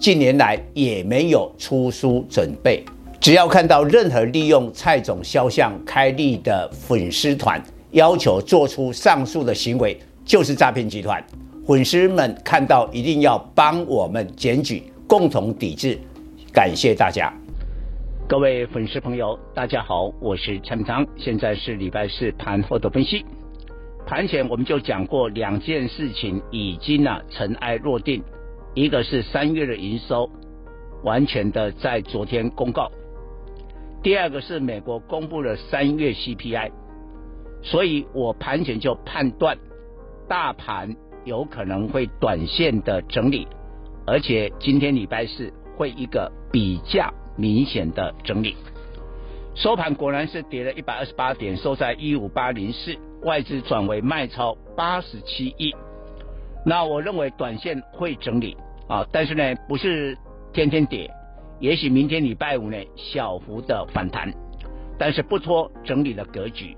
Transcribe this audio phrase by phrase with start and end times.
[0.00, 2.82] 近年来也没有出书准备。
[3.20, 11.22] 只要看到任何利用蔡总肖像开立的粉丝团，要求做出上述的行为，就是诈骗集团。
[11.66, 15.98] 粉丝们看到一定要帮我们检举，共同抵制。
[16.50, 17.30] 感谢大家。
[18.26, 23.22] 各位粉丝朋友，大家好，我是陈长，现在是礼拜四盘后的分析。
[24.06, 28.22] 盘前我们就讲过两件事情，已经呢尘埃落定。
[28.74, 30.30] 一个是三月的营收，
[31.02, 32.90] 完全的在昨天公告；
[34.02, 36.70] 第二个是美国公布了三月 CPI，
[37.62, 39.58] 所以我盘前就判断，
[40.28, 43.46] 大盘有可能会短线的整理，
[44.06, 47.12] 而且今天礼拜四会一个比较。
[47.36, 48.54] 明显的整理，
[49.54, 55.74] 收盘果然是跌了一百二十八点，收在一五八零四，外资转为卖超八十七亿。
[56.64, 58.56] 那我认为短线会整理
[58.88, 60.16] 啊，但是呢不是
[60.52, 61.10] 天天跌，
[61.58, 64.32] 也许明天礼拜五呢小幅的反弹，
[64.98, 66.76] 但是不脱整理的格局。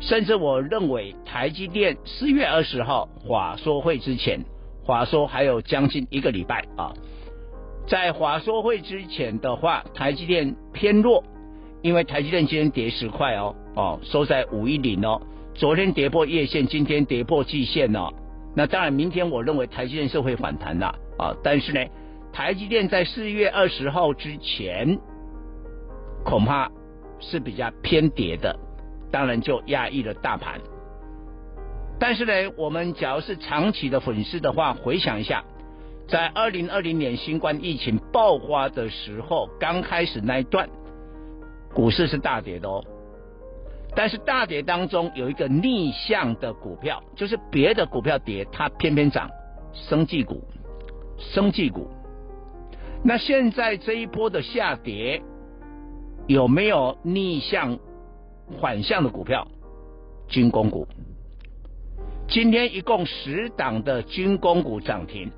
[0.00, 4.40] 甚至我认为台积电四月二十号华说会之前，
[4.84, 6.92] 华说还有将近一个礼拜啊。
[7.86, 11.22] 在华说会之前的话，台积电偏弱，
[11.82, 15.20] 因为台积电今天跌十块哦，哦收在五一零哦，
[15.54, 18.12] 昨天跌破月线，今天跌破季线哦。
[18.56, 20.86] 那当然，明天我认为台积电是会反弹的
[21.18, 21.80] 啊，但是呢，
[22.32, 24.98] 台积电在四月二十号之前，
[26.24, 26.70] 恐怕
[27.18, 28.56] 是比较偏跌的，
[29.10, 30.60] 当然就压抑了大盘。
[31.98, 35.44] 但是呢，我们假如是长期的粉丝的话，回想一下。
[36.06, 40.68] 在二零二零年新冠疫情爆发的时候，刚开始那一段，
[41.72, 42.84] 股市是大跌的哦。
[43.96, 49.30] 但是大跌当中有一个逆向的股票，就是别的股票跌，它偏偏涨，
[49.72, 50.42] 生技股，
[51.18, 51.88] 生技股。
[53.04, 55.22] 那现在这一波的下跌，
[56.26, 57.78] 有没有逆向
[58.60, 59.46] 反向的股票？
[60.26, 60.88] 军工股。
[62.26, 65.30] 今天一共十档的军工股涨停。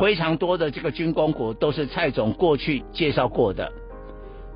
[0.00, 3.72] 非常多的这个军工股都是蔡总过去介绍过的。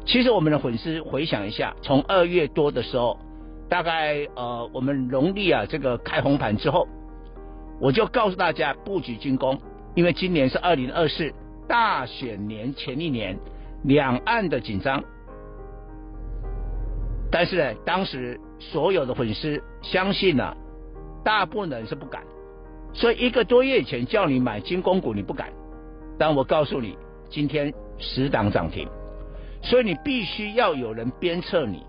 [0.05, 3.19] 其实我们的粉丝回想一下，从二月多的时候，
[3.69, 6.87] 大概呃我们农历啊这个开红盘之后，
[7.81, 9.59] 我就告诉大家布局军工，
[9.95, 11.33] 因为今年是二零二四
[11.69, 13.39] 大选年前一年，
[13.85, 15.03] 两岸的紧张。
[17.31, 20.55] 但是呢，当时所有的粉丝相信呢、
[21.25, 22.23] 大部分人是不敢。
[22.93, 25.51] 所以一个多月前叫你买军工股，你不敢。
[26.19, 26.99] 但我告诉你，
[27.31, 28.87] 今天十档涨停，
[29.63, 31.87] 所以你必须要有人鞭策你。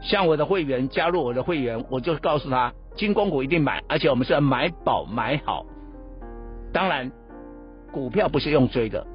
[0.00, 5.66] 像我的会员加入我的会员，我就告诉他，军工股一定买，而且我们是要买饱买好。
[6.72, 7.10] 当然，
[7.92, 9.06] 股票不是用追的。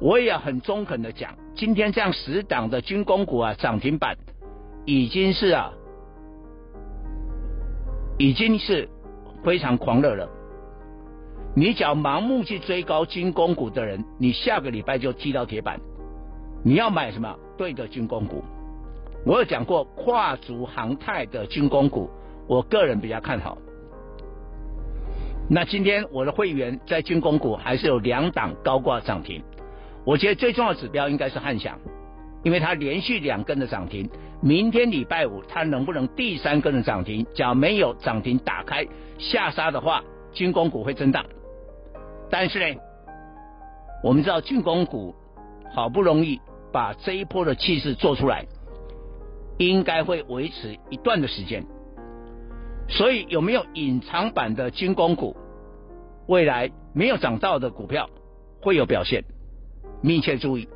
[0.00, 4.16] 我也很中肯的讲，今天这样十档的军工股啊，涨停板
[4.84, 5.72] 已经是啊，
[8.18, 8.88] 已经是。
[9.44, 10.28] 非常狂热了，
[11.56, 15.80] 你只要盲目去追高军工股的人，你下个礼拜就踢到铁板。
[16.64, 17.36] 你要买什么？
[17.56, 18.44] 对的军工股。
[19.24, 22.08] 我有讲过跨足航太的军工股，
[22.48, 23.58] 我个人比较看好。
[25.48, 29.42] 那今天我的会员在军工股还是有两档高挂涨停，
[30.04, 31.78] 我觉得最重要的指标应该是汉翔，
[32.42, 34.08] 因为它连续两根的涨停。
[34.40, 37.24] 明天礼拜五，它能不能第三根的涨停？
[37.34, 38.86] 假如没有涨停打开
[39.18, 40.02] 下杀的话，
[40.32, 41.24] 军工股会震荡。
[42.30, 42.80] 但是呢，
[44.02, 45.14] 我们知道军工股
[45.72, 46.40] 好不容易
[46.72, 48.46] 把这一波的气势做出来，
[49.58, 51.64] 应该会维持一段的时间。
[52.88, 55.36] 所以有没有隐藏版的军工股？
[56.26, 58.08] 未来没有涨到的股票
[58.60, 59.24] 会有表现，
[60.02, 60.68] 密切注意。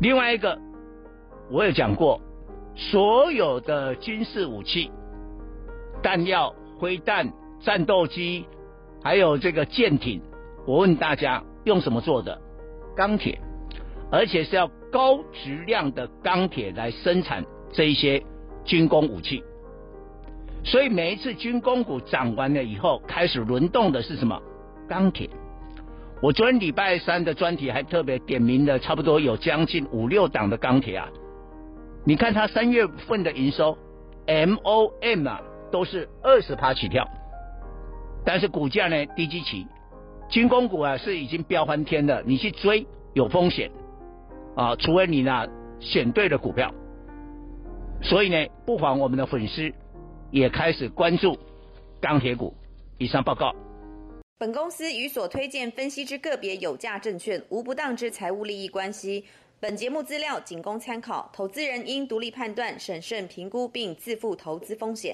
[0.00, 0.58] 另外一个，
[1.50, 2.20] 我有讲过。
[2.76, 4.90] 所有的军事武器、
[6.02, 8.46] 弹药、飞弹、战斗机，
[9.00, 10.20] 还有这个舰艇，
[10.66, 12.40] 我问大家用什么做的？
[12.96, 13.40] 钢铁，
[14.10, 18.22] 而且是要高质量的钢铁来生产这一些
[18.64, 19.42] 军工武器。
[20.62, 24.40] 所以每一次军工股涨完了以后，开始轮动的是什么？
[24.88, 25.28] 钢铁。
[26.22, 31.08] 我昨天礼拜三的专题还特别点名了，差不多有将近五六档的钢铁啊。
[32.06, 33.76] 你看它三月份的营收
[34.26, 37.06] ，MOM 啊，都是二十趴起跳，
[38.24, 39.66] 但是股价呢低基期，
[40.30, 43.70] 军工股啊是已经飙翻天了，你去追有风险
[44.56, 45.46] 啊，除非你呢
[45.80, 46.72] 选对了股票。
[48.02, 49.72] 所以呢，不妨我们的粉丝
[50.30, 51.38] 也开始关注
[52.00, 52.54] 钢铁股。
[52.98, 53.52] 以上报告。
[54.38, 59.24] 本公司与所推荐分析之个别有价证券无不当之财务利益关系。
[59.58, 65.12] 本节目资料仅供参考，投资人应独立判断、审慎评估并自负投资风险。